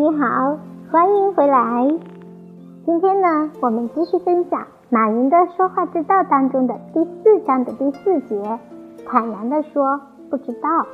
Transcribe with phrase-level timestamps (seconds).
[0.00, 0.56] 你好，
[0.90, 1.86] 欢迎回来。
[2.86, 8.58] 今天呢，我们继续分享马云的说话之道当中的第四章的第四节，
[9.04, 10.00] 坦然的说
[10.30, 10.86] 不知道。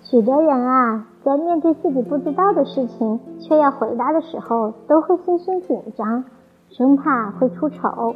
[0.00, 6.24] 许多人啊，在面对自己不知道的事情却要回答的时候，都会心生紧张，
[6.70, 8.14] 生怕会出丑，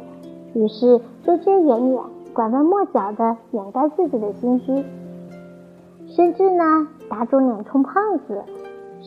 [0.55, 2.03] 于是遮遮掩掩、
[2.33, 4.83] 拐弯抹角的掩盖自己的心虚，
[6.07, 7.93] 甚至呢，打肿脸充胖
[8.27, 8.41] 子。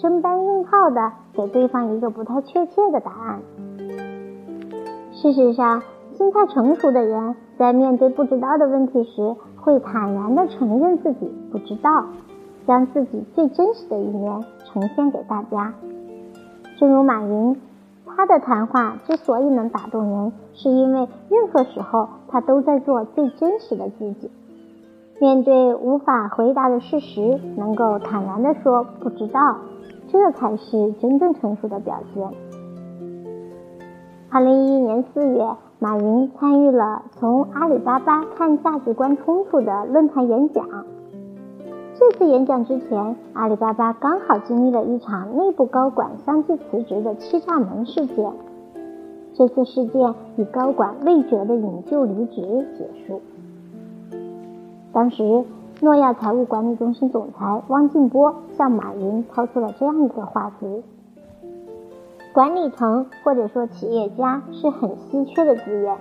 [0.01, 3.41] 生搬硬套的给对方一个不太确切的答案。
[5.13, 5.83] 事实上，
[6.17, 12.05] 心态成熟的人在面对不知道的问题时，会坦然的承认自己不知道，
[12.65, 15.75] 将自己最真实的一面呈现给大家。
[16.79, 17.61] 正如马云，
[18.07, 24.31] 他的谈话之所以能打动人，是因为任何时候他都在做最真实的自己。
[25.21, 29.57] 面对无法回答的事实，能够坦然的说不知道。
[30.11, 32.27] 这才是真正成熟的表现。
[34.31, 35.47] 二零一一年四月，
[35.79, 40.67] 马云参与了从阿里巴巴看价值观冲突的论坛演讲。
[41.95, 48.33] 这次演讲之前，阿里巴巴刚好经历了一场内部高管相继辞职的欺诈门事件。
[49.35, 53.21] 这次事件以高管未决的引咎离职结束。
[54.93, 55.45] 当时。
[55.81, 60.83] 诺亚财务管理中心总裁汪劲波向马云抛出了这样一个话题：
[62.33, 65.97] 管理层或者说企业家是很稀缺的资源，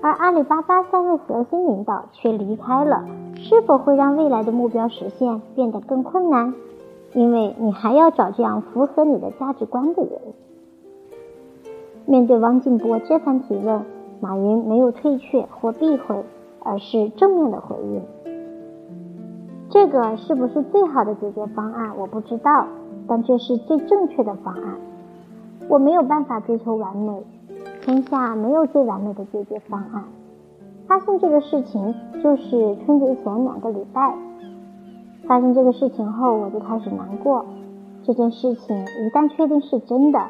[0.00, 3.04] 而阿里巴巴三位核心领导却离开了，
[3.36, 6.52] 是否会让未来的目标实现变得更困难？
[7.14, 10.20] 因为你还要找这样符合你的价值观的人。
[12.06, 13.82] 面对汪劲波这番提问，
[14.20, 16.24] 马云没有退却或避讳，
[16.64, 18.02] 而是正面的回应。
[19.72, 21.96] 这个是不是最好的解决方案？
[21.96, 22.66] 我不知道，
[23.08, 24.74] 但这是最正确的方案。
[25.66, 27.24] 我没有办法追求完美，
[27.80, 30.04] 天下没有最完美的解决方案。
[30.86, 34.14] 发生这个事情就是春节前两个礼拜。
[35.26, 37.46] 发生这个事情后，我就开始难过。
[38.02, 40.20] 这件事情一旦确定是真的，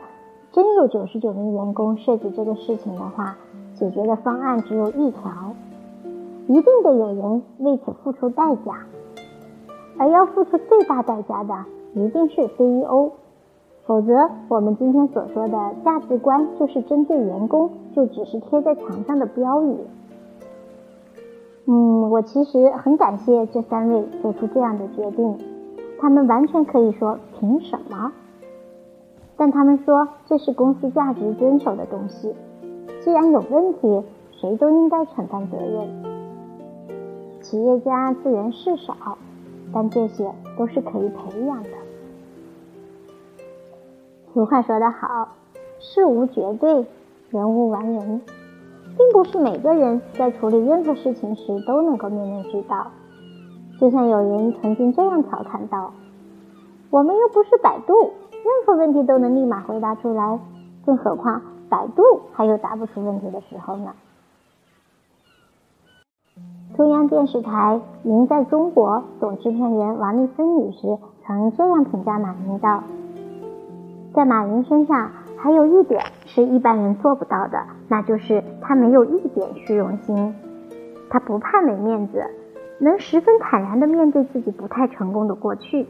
[0.53, 3.37] 真有九十九名员工涉及这个事情的话，
[3.75, 5.33] 解决的方案只有一条：
[6.47, 8.87] 一定得有人为此付出代价。
[9.99, 11.55] 而要付出最大代价的
[11.95, 13.11] 一定是 CEO，
[13.85, 19.77] 否则我们今天所说的价值观就是针对员工，就只是贴在墙上的标语。
[21.67, 25.39] 嗯，我其实很感谢这三位做出这样的决定，
[26.01, 28.13] 他们完全可以说凭什么？
[29.37, 32.35] 但他们说这是公司价值遵守的东西，
[33.01, 34.03] 既然有问题，
[34.33, 35.89] 谁都应该承担责任。
[37.41, 38.95] 企业家资源是少。
[39.73, 41.71] 但这些都是可以培养的。
[44.33, 45.29] 俗话说得好，
[45.79, 46.87] 事无绝对，
[47.31, 48.21] 人无完人，
[48.97, 52.87] 并不是每个人在处理任何事情时都能够面面俱到。
[53.81, 55.93] 就像有人曾经这样调侃道
[56.91, 60.39] ：“我们又不是百度，任何问题都能立马回答出来，
[60.87, 62.03] 更何况百度
[62.33, 63.93] 还有答不出问题的时候呢？”
[66.75, 72.83] 中央电视台《您在中国》总制片人王丽芬女士曾这样评价马云道
[74.15, 80.35] ：“在马云身上还有一点是一般人做不到的，那就是他没有一点虚荣心，
[81.11, 82.25] 他不怕没面子，
[82.79, 85.87] 能十分坦然地面对自己不太成功的过去，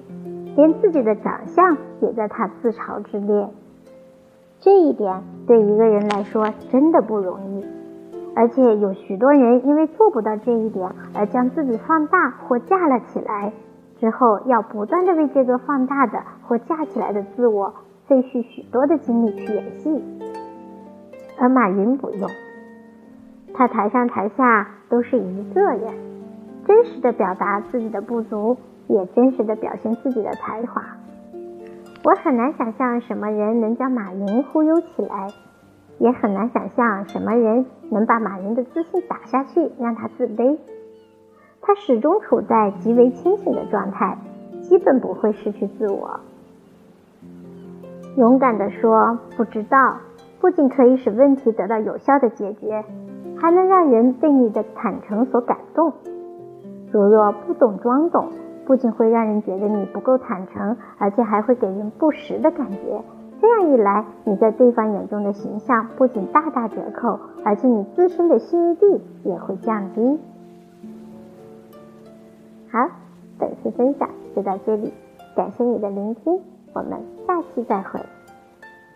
[0.57, 3.49] 连自己的长相也在他自嘲之列。
[4.59, 7.65] 这一点对一个人来说真的不容易。”
[8.35, 13.53] 而且有许多人因为做不到这一点而将自己放大或架了起来，
[14.01, 17.75] 之后要不断的为这个放大的或架起来的自我
[18.07, 20.03] 费去许多的精力去演戏。
[21.39, 22.29] 而马云不用，
[23.53, 25.93] 他台上台下都是一个人，
[26.67, 28.57] 真实的表达自己的不足，
[28.87, 30.83] 也真实的表现自己的才华。
[32.05, 35.29] 我很难想象什么人能将马云忽悠起来。
[36.03, 40.59] 也很难想象什么人能把马云的自信打下去，让他自卑。
[41.61, 44.19] 他始终处在极为清醒的状态，
[44.63, 46.19] 基本不会失去自我。
[48.17, 49.97] 勇敢地说不知道，
[50.41, 52.85] 不仅可以使问题得到有效的解决，
[53.39, 55.93] 还能让人被你的坦诚所感动。
[56.91, 58.29] 如若不懂装懂，
[58.67, 63.01] 不仅会让人觉得你不够坦诚，而且还会给人不实的感觉。
[63.43, 70.21] 这样一来，你在对方眼中的形象不仅大打折扣，而且你自身的信誉度也会降低。
[72.71, 72.89] 好，
[73.41, 74.93] 本次分享就到这里，
[75.35, 76.41] 感谢你的聆听，
[76.73, 77.99] 我们下期再会，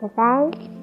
[0.00, 0.75] 拜拜。